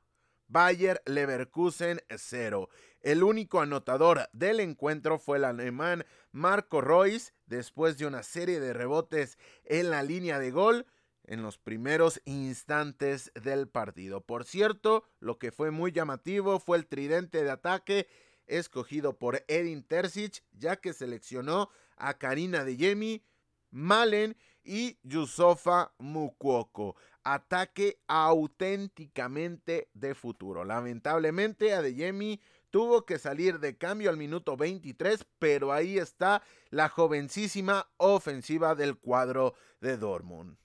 [0.49, 2.69] Bayer Leverkusen 0.
[3.01, 8.75] El único anotador del encuentro fue el alemán Marco Reus después de una serie de
[8.75, 10.87] rebotes en la línea de gol
[11.31, 14.21] en los primeros instantes del partido.
[14.21, 18.09] Por cierto, lo que fue muy llamativo fue el tridente de ataque
[18.49, 23.23] escogido por Edin Terzic, ya que seleccionó a Karina de Yemi,
[23.71, 26.97] Malen y Yusofa Mukuoko.
[27.23, 30.65] Ataque auténticamente de futuro.
[30.65, 32.41] Lamentablemente, Adeyemi
[32.71, 38.99] tuvo que salir de cambio al minuto 23, pero ahí está la jovencísima ofensiva del
[38.99, 40.57] cuadro de Dortmund.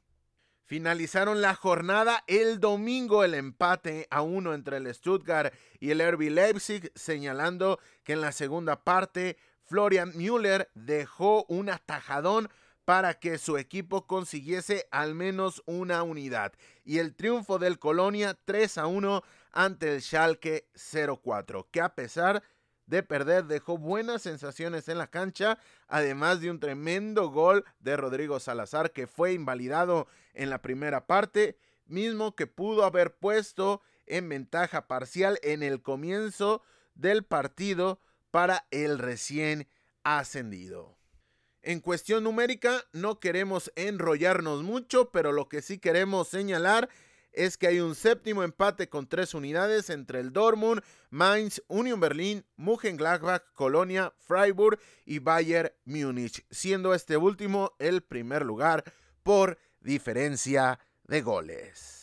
[0.65, 6.31] Finalizaron la jornada el domingo el empate a uno entre el Stuttgart y el RB
[6.31, 12.49] Leipzig, señalando que en la segunda parte Florian Müller dejó un atajadón
[12.83, 16.53] para que su equipo consiguiese al menos una unidad.
[16.83, 22.41] Y el triunfo del Colonia 3 a 1 ante el Schalke 04, que a pesar
[22.41, 22.54] de
[22.87, 28.39] de perder dejó buenas sensaciones en la cancha, además de un tremendo gol de Rodrigo
[28.39, 34.87] Salazar que fue invalidado en la primera parte, mismo que pudo haber puesto en ventaja
[34.87, 36.61] parcial en el comienzo
[36.93, 37.99] del partido
[38.31, 39.67] para el recién
[40.03, 40.97] ascendido.
[41.61, 46.89] En cuestión numérica no queremos enrollarnos mucho, pero lo que sí queremos señalar
[47.35, 52.45] es que hay un séptimo empate con tres unidades entre el Dortmund, Mainz, Union Berlin,
[52.55, 58.83] Mönchengladbach, Colonia, Freiburg y Bayern Múnich, siendo este último el primer lugar
[59.23, 61.99] por diferencia de goles.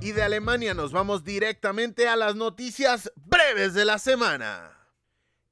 [0.00, 4.81] Y de Alemania nos vamos directamente a las noticias breves de la semana.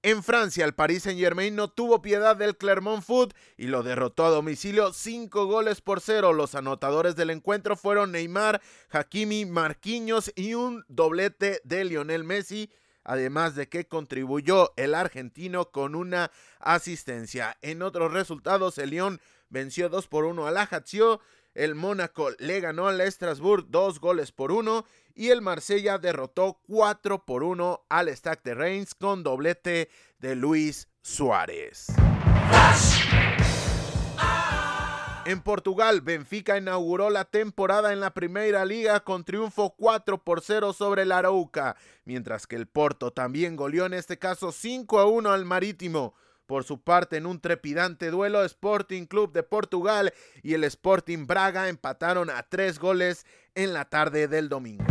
[0.03, 4.31] En Francia, el Paris Saint-Germain no tuvo piedad del Clermont Foot y lo derrotó a
[4.31, 6.33] domicilio 5 goles por 0.
[6.33, 12.71] Los anotadores del encuentro fueron Neymar, Hakimi, Marquinhos y un doblete de Lionel Messi,
[13.05, 17.59] además de que contribuyó el argentino con una asistencia.
[17.61, 21.21] En otros resultados, el Lyon venció 2 por 1 al Ajaccio
[21.55, 24.85] el Mónaco le ganó al Strasbourg dos goles por uno
[25.15, 30.89] y el Marsella derrotó 4 por 1 al Stade de Reims con doblete de Luis
[31.03, 31.89] Suárez.
[35.27, 40.73] En Portugal, Benfica inauguró la temporada en la Primera Liga con triunfo 4 por 0
[40.73, 45.31] sobre el Arauca, mientras que el Porto también goleó en este caso 5 a 1
[45.31, 46.15] al Marítimo.
[46.51, 51.69] Por su parte, en un trepidante duelo, Sporting Club de Portugal y el Sporting Braga
[51.69, 54.85] empataron a tres goles en la tarde del domingo.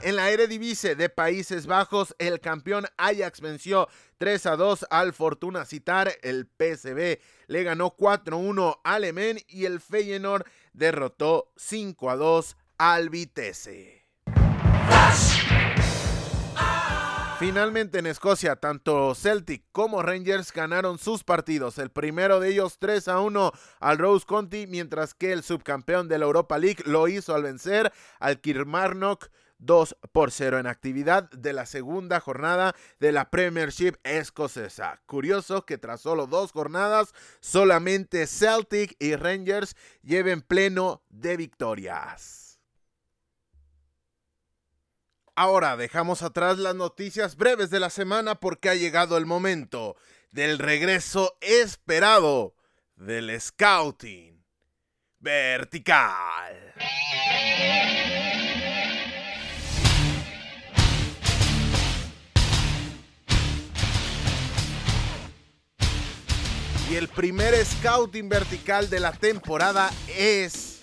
[0.00, 5.66] En la Eredivisie de Países Bajos, el campeón Ajax venció 3 a 2 al Fortuna
[5.66, 6.10] Citar.
[6.22, 13.10] El PSV le ganó 4-1 al Emen y el Feyenoord derrotó 5 a 2 al
[13.10, 14.06] Vitesse.
[17.38, 21.78] Finalmente en Escocia, tanto Celtic como Rangers ganaron sus partidos.
[21.78, 26.18] El primero de ellos 3 a 1 al Rose County, mientras que el subcampeón de
[26.18, 31.52] la Europa League lo hizo al vencer al Kilmarnock 2 por 0 en actividad de
[31.52, 35.00] la segunda jornada de la Premiership escocesa.
[35.06, 42.43] Curioso que tras solo dos jornadas, solamente Celtic y Rangers lleven pleno de victorias.
[45.36, 49.96] Ahora dejamos atrás las noticias breves de la semana porque ha llegado el momento
[50.30, 52.54] del regreso esperado
[52.94, 54.44] del scouting
[55.18, 56.72] vertical.
[66.88, 70.80] Y el primer scouting vertical de la temporada es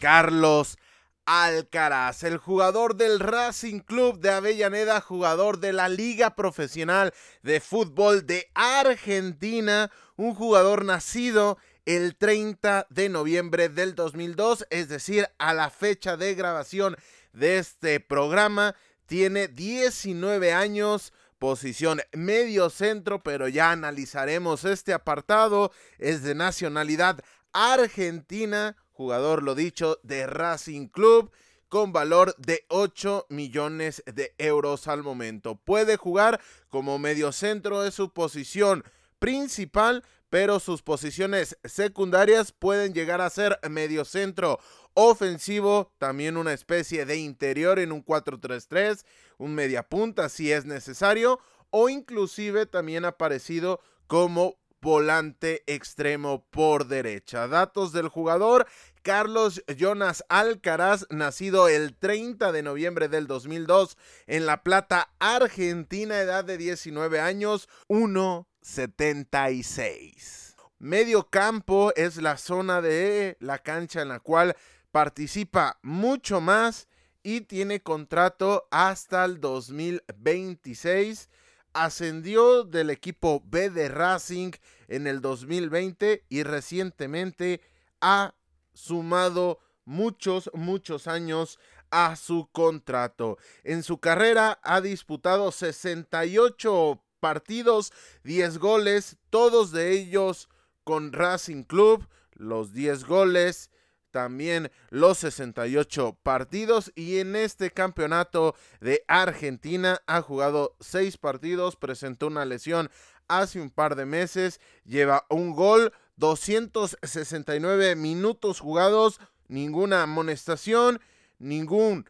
[0.00, 0.76] Carlos
[1.24, 8.26] Alcaraz, el jugador del Racing Club de Avellaneda, jugador de la Liga Profesional de Fútbol
[8.26, 15.70] de Argentina, un jugador nacido el 30 de noviembre del 2002, es decir, a la
[15.70, 16.96] fecha de grabación
[17.32, 18.74] de este programa,
[19.06, 27.20] tiene 19 años, posición medio centro, pero ya analizaremos este apartado, es de nacionalidad
[27.52, 31.32] argentina, jugador, lo dicho, de Racing Club
[31.68, 35.56] con valor de 8 millones de euros al momento.
[35.56, 38.84] Puede jugar como mediocentro de su posición
[39.18, 44.60] principal, pero sus posiciones secundarias pueden llegar a ser mediocentro
[44.94, 49.04] ofensivo, también una especie de interior en un 4-3-3,
[49.38, 51.40] un mediapunta si es necesario,
[51.70, 57.48] o inclusive también ha aparecido como volante extremo por derecha.
[57.48, 58.66] Datos del jugador,
[59.02, 66.44] Carlos Jonas Alcaraz, nacido el 30 de noviembre del 2002 en La Plata, Argentina, edad
[66.44, 70.56] de 19 años, 1.76.
[70.80, 74.56] Medio campo es la zona de la cancha en la cual
[74.90, 76.88] participa mucho más
[77.22, 81.28] y tiene contrato hasta el 2026
[81.74, 84.52] ascendió del equipo B de Racing
[84.88, 87.60] en el 2020 y recientemente
[88.00, 88.34] ha
[88.74, 91.58] sumado muchos, muchos años
[91.90, 93.38] a su contrato.
[93.64, 97.92] En su carrera ha disputado 68 partidos,
[98.24, 100.48] 10 goles, todos de ellos
[100.84, 103.70] con Racing Club, los 10 goles
[104.12, 106.92] también los 68 partidos.
[106.94, 112.90] Y en este campeonato de Argentina ha jugado 6 partidos, presentó una lesión
[113.26, 121.00] hace un par de meses, lleva un gol, 269 minutos jugados, ninguna amonestación,
[121.38, 122.08] ningún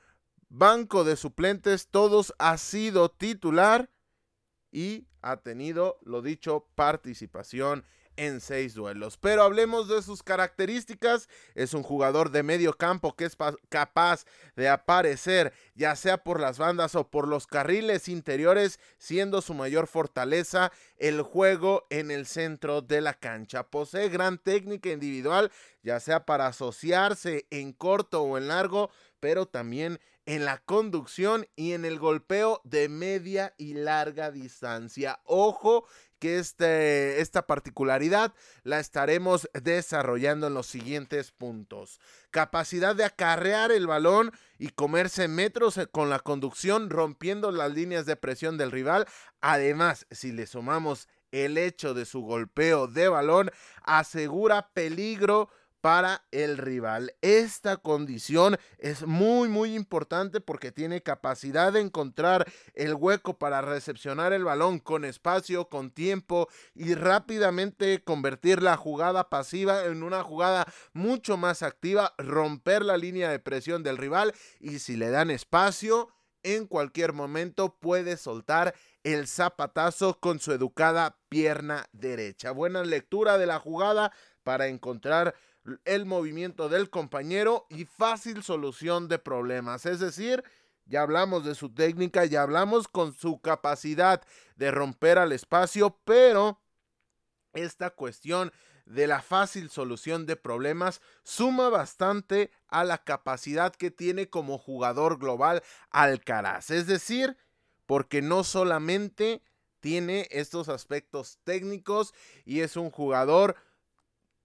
[0.49, 3.89] banco de suplentes, todos ha sido titular
[4.71, 7.85] y ha tenido, lo dicho, participación
[8.17, 9.17] en seis duelos.
[9.17, 11.29] Pero hablemos de sus características.
[11.55, 13.37] Es un jugador de medio campo que es
[13.69, 14.25] capaz
[14.57, 19.87] de aparecer ya sea por las bandas o por los carriles interiores, siendo su mayor
[19.87, 23.65] fortaleza el juego en el centro de la cancha.
[23.65, 25.51] Posee gran técnica individual,
[25.83, 28.91] ya sea para asociarse en corto o en largo,
[29.21, 35.21] pero también en la conducción y en el golpeo de media y larga distancia.
[35.25, 35.85] Ojo
[36.23, 41.99] que este, esta particularidad la estaremos desarrollando en los siguientes puntos.
[42.31, 48.07] Capacidad de acarrear el balón y comerse metros eh, con la conducción rompiendo las líneas
[48.07, 49.09] de presión del rival.
[49.41, 53.51] Además, si le sumamos el hecho de su golpeo de balón,
[53.83, 55.49] asegura peligro
[55.83, 57.13] para el rival.
[57.21, 64.33] Esta condición es muy muy importante porque tiene capacidad de encontrar el hueco para recepcionar
[64.33, 70.73] el balón con espacio, con tiempo y rápidamente convertir la jugada pasiva en una jugada
[70.93, 76.09] mucho más activa, romper la línea de presión del rival y si le dan espacio,
[76.45, 82.53] en cualquier momento puede soltar el zapatazo con su educada pierna derecha.
[82.53, 84.13] Buena lectura de la jugada
[84.43, 85.35] para encontrar
[85.85, 89.87] el movimiento del compañero y fácil solución de problemas.
[89.87, 90.43] Es decir,
[90.87, 94.23] ya hablamos de su técnica, ya hablamos con su capacidad
[94.57, 96.61] de romper al espacio, pero
[97.53, 98.53] esta cuestión
[98.87, 105.19] de la fácil solución de problemas suma bastante a la capacidad que tiene como jugador
[105.19, 106.71] global Alcaraz.
[106.71, 107.37] Es decir,
[107.87, 109.43] porque no solamente
[109.81, 112.13] tiene estos aspectos técnicos
[112.45, 113.57] y es un jugador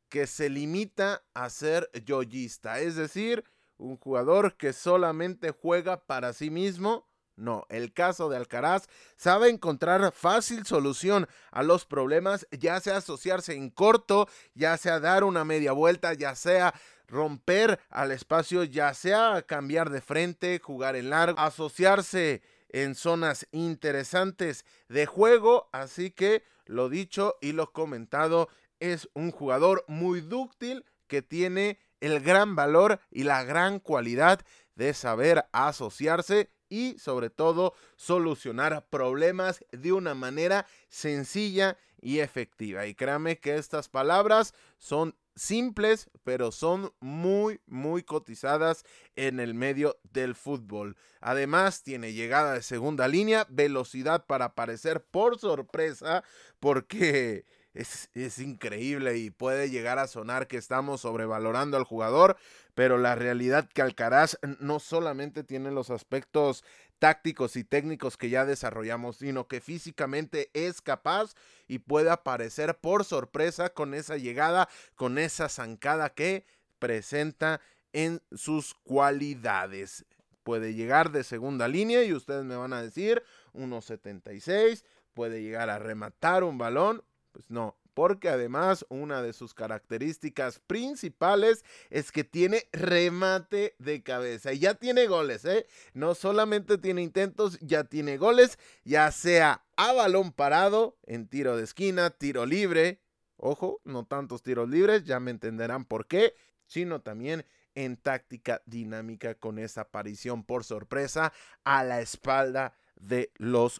[0.09, 3.43] que se limita a ser yoyista, es decir,
[3.77, 7.07] un jugador que solamente juega para sí mismo.
[7.35, 13.53] No, el caso de Alcaraz sabe encontrar fácil solución a los problemas, ya sea asociarse
[13.53, 16.73] en corto, ya sea dar una media vuelta, ya sea
[17.07, 24.65] romper al espacio, ya sea cambiar de frente, jugar en largo, asociarse en zonas interesantes
[24.89, 25.69] de juego.
[25.71, 28.49] Así que lo dicho y lo comentado,
[28.79, 34.41] es un jugador muy dúctil que tiene el gran valor y la gran cualidad
[34.75, 42.85] de saber asociarse y sobre todo solucionar problemas de una manera sencilla y efectiva.
[42.85, 48.83] Y créame que estas palabras son simples, pero son muy, muy cotizadas
[49.15, 50.97] en el medio del fútbol.
[51.21, 56.23] Además, tiene llegada de segunda línea, velocidad para aparecer por sorpresa,
[56.59, 57.45] porque
[57.77, 62.37] es, es, increíble y puede llegar a sonar que estamos sobrevalorando al jugador,
[62.75, 66.63] pero la realidad que Alcaraz no solamente tiene los aspectos
[66.99, 71.35] tácticos y técnicos que ya desarrollamos, sino que físicamente es capaz
[71.67, 76.45] y puede aparecer por sorpresa con esa llegada, con esa zancada que
[76.79, 77.61] presenta
[77.93, 80.05] en sus cualidades.
[80.43, 83.23] Puede llegar de segunda línea y ustedes me van a decir
[83.53, 87.03] 1.76, puede llegar a rematar un balón.
[87.37, 94.53] Pues no, porque además una de sus características principales es que tiene remate de cabeza
[94.53, 95.67] y ya tiene goles, ¿eh?
[95.93, 101.65] No solamente tiene intentos, ya tiene goles, ya sea a balón parado, en tiro de
[101.65, 103.03] esquina, tiro libre,
[103.35, 106.33] ojo, no tantos tiros libres, ya me entenderán por qué,
[106.65, 111.33] sino también en táctica dinámica con esa aparición por sorpresa
[111.63, 113.79] a la espalda de los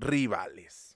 [0.00, 0.95] rivales.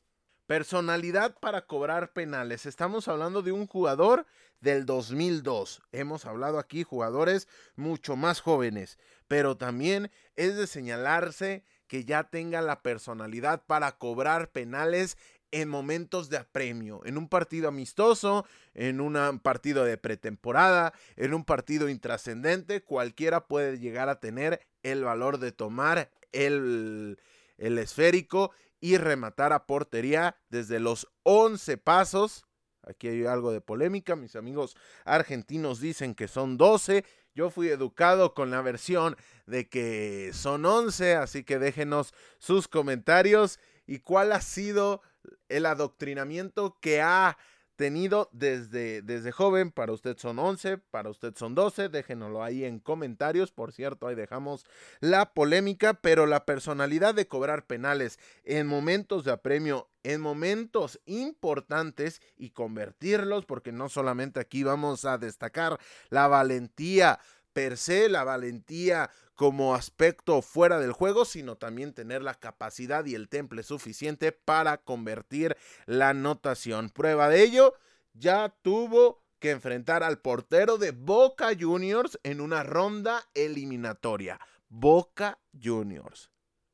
[0.50, 2.66] Personalidad para cobrar penales.
[2.66, 4.26] Estamos hablando de un jugador
[4.60, 5.80] del 2002.
[5.92, 7.46] Hemos hablado aquí jugadores
[7.76, 8.98] mucho más jóvenes,
[9.28, 15.18] pero también es de señalarse que ya tenga la personalidad para cobrar penales
[15.52, 18.44] en momentos de apremio, en un partido amistoso,
[18.74, 25.04] en un partido de pretemporada, en un partido intrascendente, cualquiera puede llegar a tener el
[25.04, 27.20] valor de tomar el,
[27.56, 28.50] el esférico
[28.80, 32.44] y rematar a portería desde los 11 pasos.
[32.82, 37.04] Aquí hay algo de polémica, mis amigos argentinos dicen que son 12.
[37.34, 39.16] Yo fui educado con la versión
[39.46, 45.02] de que son 11, así que déjenos sus comentarios y cuál ha sido
[45.48, 47.36] el adoctrinamiento que ha
[47.80, 49.70] tenido desde, desde joven.
[49.70, 51.88] Para usted son 11, para usted son 12.
[51.88, 53.52] Déjenoslo ahí en comentarios.
[53.52, 54.66] Por cierto, ahí dejamos
[55.00, 62.20] la polémica, pero la personalidad de cobrar penales en momentos de apremio, en momentos importantes
[62.36, 65.78] y convertirlos, porque no solamente aquí vamos a destacar
[66.10, 67.18] la valentía
[67.52, 73.14] per se, la valentía como aspecto fuera del juego, sino también tener la capacidad y
[73.14, 76.90] el temple suficiente para convertir la anotación.
[76.90, 77.74] Prueba de ello,
[78.12, 84.38] ya tuvo que enfrentar al portero de Boca Juniors en una ronda eliminatoria.
[84.68, 86.29] Boca Juniors.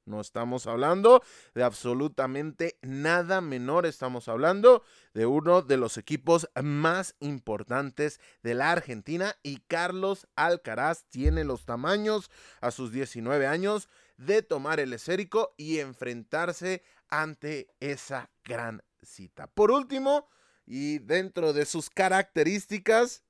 [0.07, 1.21] No estamos hablando
[1.53, 4.85] de absolutamente nada menor, estamos hablando
[5.15, 11.65] de uno de los equipos más importantes de la Argentina y Carlos Alcaraz tiene los
[11.65, 12.31] tamaños
[12.61, 19.49] a sus 19 años de tomar el esférico y enfrentarse ante esa gran cita.
[19.49, 20.29] Por último,
[20.67, 23.25] y dentro de sus características,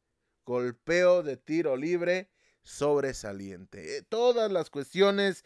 [0.45, 2.31] golpeo de tiro libre
[2.67, 4.03] sobresaliente.
[4.03, 5.45] Todas las cuestiones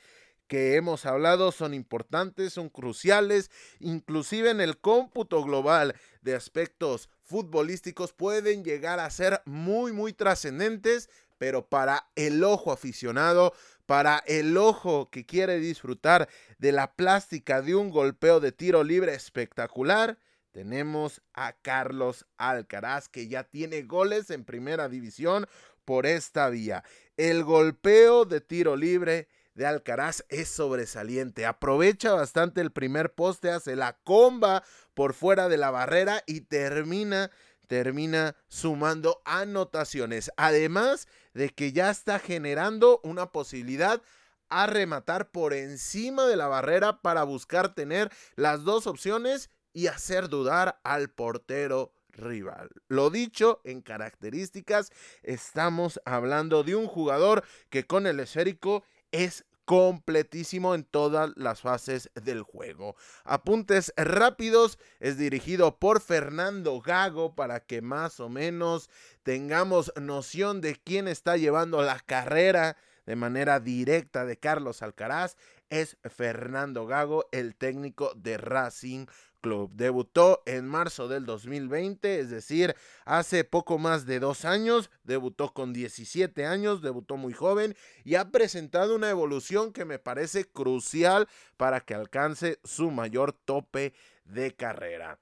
[0.50, 8.12] que hemos hablado son importantes, son cruciales, inclusive en el cómputo global de aspectos futbolísticos
[8.12, 13.54] pueden llegar a ser muy, muy trascendentes, pero para el ojo aficionado,
[13.86, 16.28] para el ojo que quiere disfrutar
[16.58, 20.18] de la plástica de un golpeo de tiro libre espectacular,
[20.50, 25.46] tenemos a Carlos Alcaraz que ya tiene goles en primera división
[25.84, 26.82] por esta vía.
[27.16, 29.28] El golpeo de tiro libre
[29.60, 31.44] de Alcaraz es sobresaliente.
[31.44, 37.30] Aprovecha bastante el primer poste, hace la comba por fuera de la barrera y termina
[37.66, 40.32] termina sumando anotaciones.
[40.38, 44.00] Además de que ya está generando una posibilidad
[44.48, 50.30] a rematar por encima de la barrera para buscar tener las dos opciones y hacer
[50.30, 52.70] dudar al portero rival.
[52.88, 54.90] Lo dicho, en características,
[55.22, 62.10] estamos hablando de un jugador que con el esférico es completísimo en todas las fases
[62.20, 62.96] del juego.
[63.22, 68.90] Apuntes rápidos es dirigido por Fernando Gago para que más o menos
[69.22, 75.36] tengamos noción de quién está llevando la carrera de manera directa de Carlos Alcaraz.
[75.68, 79.06] Es Fernando Gago, el técnico de Racing
[79.40, 79.70] Club.
[79.74, 82.74] Debutó en marzo del 2020, es decir,
[83.04, 84.90] hace poco más de dos años.
[85.04, 87.74] Debutó con 17 años, debutó muy joven
[88.04, 93.94] y ha presentado una evolución que me parece crucial para que alcance su mayor tope
[94.24, 95.18] de carrera.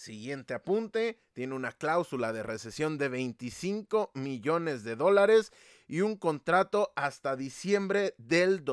[0.00, 5.52] Siguiente apunte, tiene una cláusula de recesión de 25 millones de dólares
[5.86, 8.64] y un contrato hasta diciembre del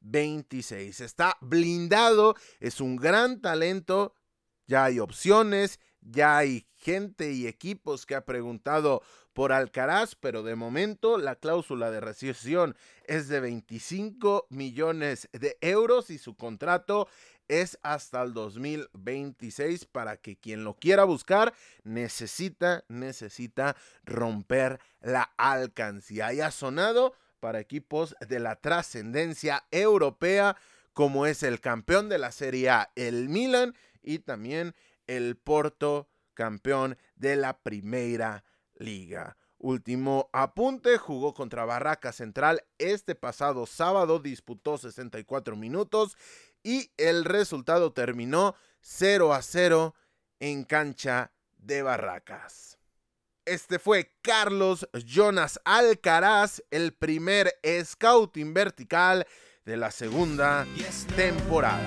[0.00, 1.00] 2026.
[1.00, 4.14] Está blindado, es un gran talento,
[4.66, 10.56] ya hay opciones, ya hay gente y equipos que ha preguntado por Alcaraz, pero de
[10.56, 17.08] momento la cláusula de recesión es de 25 millones de euros y su contrato
[17.48, 26.32] es hasta el 2026 para que quien lo quiera buscar necesita, necesita romper la alcancía.
[26.32, 30.56] Y ha sonado para equipos de la trascendencia europea
[30.92, 34.74] como es el campeón de la Serie A, el Milan, y también
[35.06, 39.36] el Porto, campeón de la Primera Liga.
[39.58, 46.16] Último apunte, jugó contra Barraca Central este pasado sábado, disputó 64 minutos
[46.62, 49.94] y el resultado terminó 0 a 0
[50.40, 52.77] en cancha de Barracas.
[53.48, 57.50] Este fue Carlos Jonas Alcaraz, el primer
[57.82, 59.26] scouting vertical
[59.64, 60.66] de la segunda
[61.16, 61.80] temporada.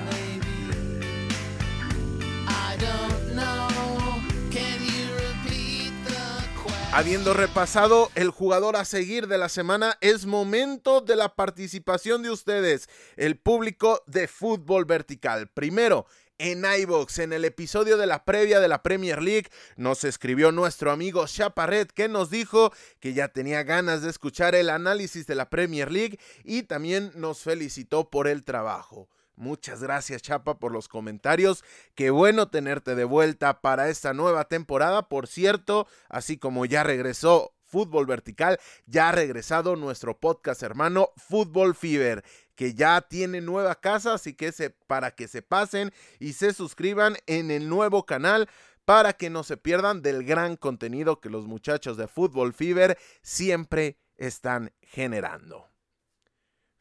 [6.94, 12.32] Habiendo repasado el jugador a seguir de la semana, es momento de la participación de
[12.32, 15.48] ustedes, el público de fútbol vertical.
[15.48, 16.08] Primero,
[16.42, 20.92] en iBox, en el episodio de la previa de la Premier League, nos escribió nuestro
[20.92, 25.52] amigo Chaparret que nos dijo que ya tenía ganas de escuchar el análisis de la
[25.52, 29.08] Premier League y también nos felicitó por el trabajo.
[29.36, 31.64] Muchas gracias Chapa por los comentarios.
[31.94, 35.10] Qué bueno tenerte de vuelta para esta nueva temporada.
[35.10, 41.74] Por cierto, así como ya regresó Fútbol Vertical, ya ha regresado nuestro podcast hermano Fútbol
[41.74, 42.24] Fever,
[42.62, 47.18] que ya tiene nueva casa, así que se, para que se pasen y se suscriban
[47.26, 48.48] en el nuevo canal
[48.86, 53.98] para que no se pierdan del gran contenido que los muchachos de Fútbol Fever siempre
[54.16, 55.72] están generando.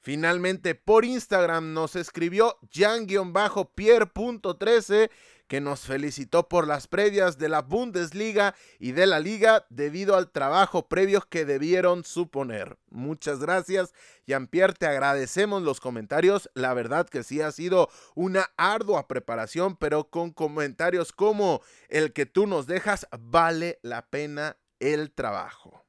[0.00, 5.10] Finalmente por Instagram nos escribió Jan-Pierre.13
[5.50, 10.30] que nos felicitó por las previas de la Bundesliga y de la liga debido al
[10.30, 12.78] trabajo previo que debieron suponer.
[12.88, 13.92] Muchas gracias,
[14.28, 16.48] Jean-Pierre, te agradecemos los comentarios.
[16.54, 22.26] La verdad que sí ha sido una ardua preparación, pero con comentarios como el que
[22.26, 25.82] tú nos dejas, vale la pena el trabajo.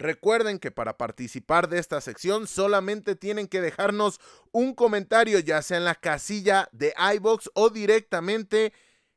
[0.00, 4.18] Recuerden que para participar de esta sección solamente tienen que dejarnos
[4.50, 8.72] un comentario, ya sea en la casilla de iBox o directamente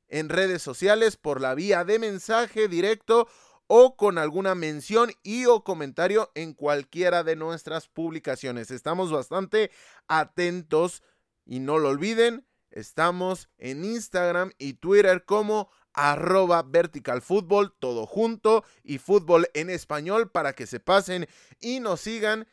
[0.09, 3.29] en redes sociales por la vía de mensaje directo
[3.67, 8.69] o con alguna mención y o comentario en cualquiera de nuestras publicaciones.
[8.69, 9.71] Estamos bastante
[10.09, 11.01] atentos
[11.45, 18.63] y no lo olviden, estamos en Instagram y Twitter como arroba vertical fútbol, todo junto
[18.83, 21.27] y fútbol en español para que se pasen
[21.59, 22.47] y nos sigan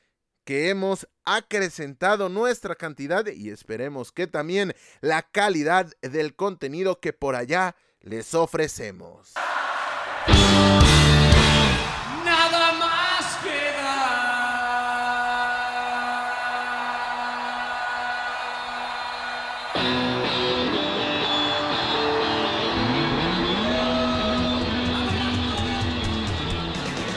[0.45, 7.37] que hemos acrecentado nuestra cantidad y esperemos que también la calidad del contenido que por
[7.37, 9.35] allá les ofrecemos.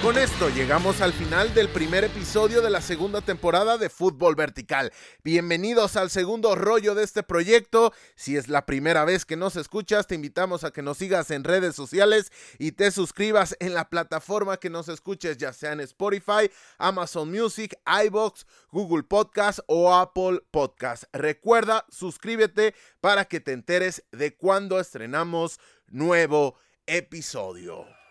[0.04, 4.92] Con esto llegamos al final del primer episodio de la segunda temporada de Fútbol Vertical.
[5.24, 7.94] Bienvenidos al segundo rollo de este proyecto.
[8.16, 11.46] Si es la primera vez que nos escuchas, te invitamos a que nos sigas en
[11.46, 16.52] redes sociales y te suscribas en la plataforma que nos escuches, ya sea en Spotify,
[16.80, 17.74] Amazon Music,
[18.06, 21.06] iBox, Google Podcast o Apple Podcast.
[21.14, 28.03] Recuerda, suscríbete para que te enteres de cuando estrenamos nuevo episodio.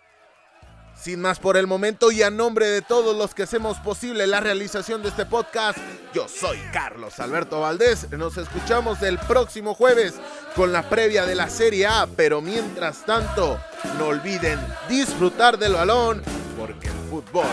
[1.02, 4.38] Sin más por el momento y a nombre de todos los que hacemos posible la
[4.38, 5.76] realización de este podcast,
[6.14, 8.08] yo soy Carlos Alberto Valdés.
[8.12, 10.14] Nos escuchamos el próximo jueves
[10.54, 13.58] con la previa de la Serie A, pero mientras tanto,
[13.98, 16.22] no olviden disfrutar del balón
[16.56, 17.46] porque el fútbol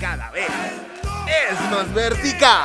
[0.00, 0.46] cada vez
[1.26, 2.62] es más vertical.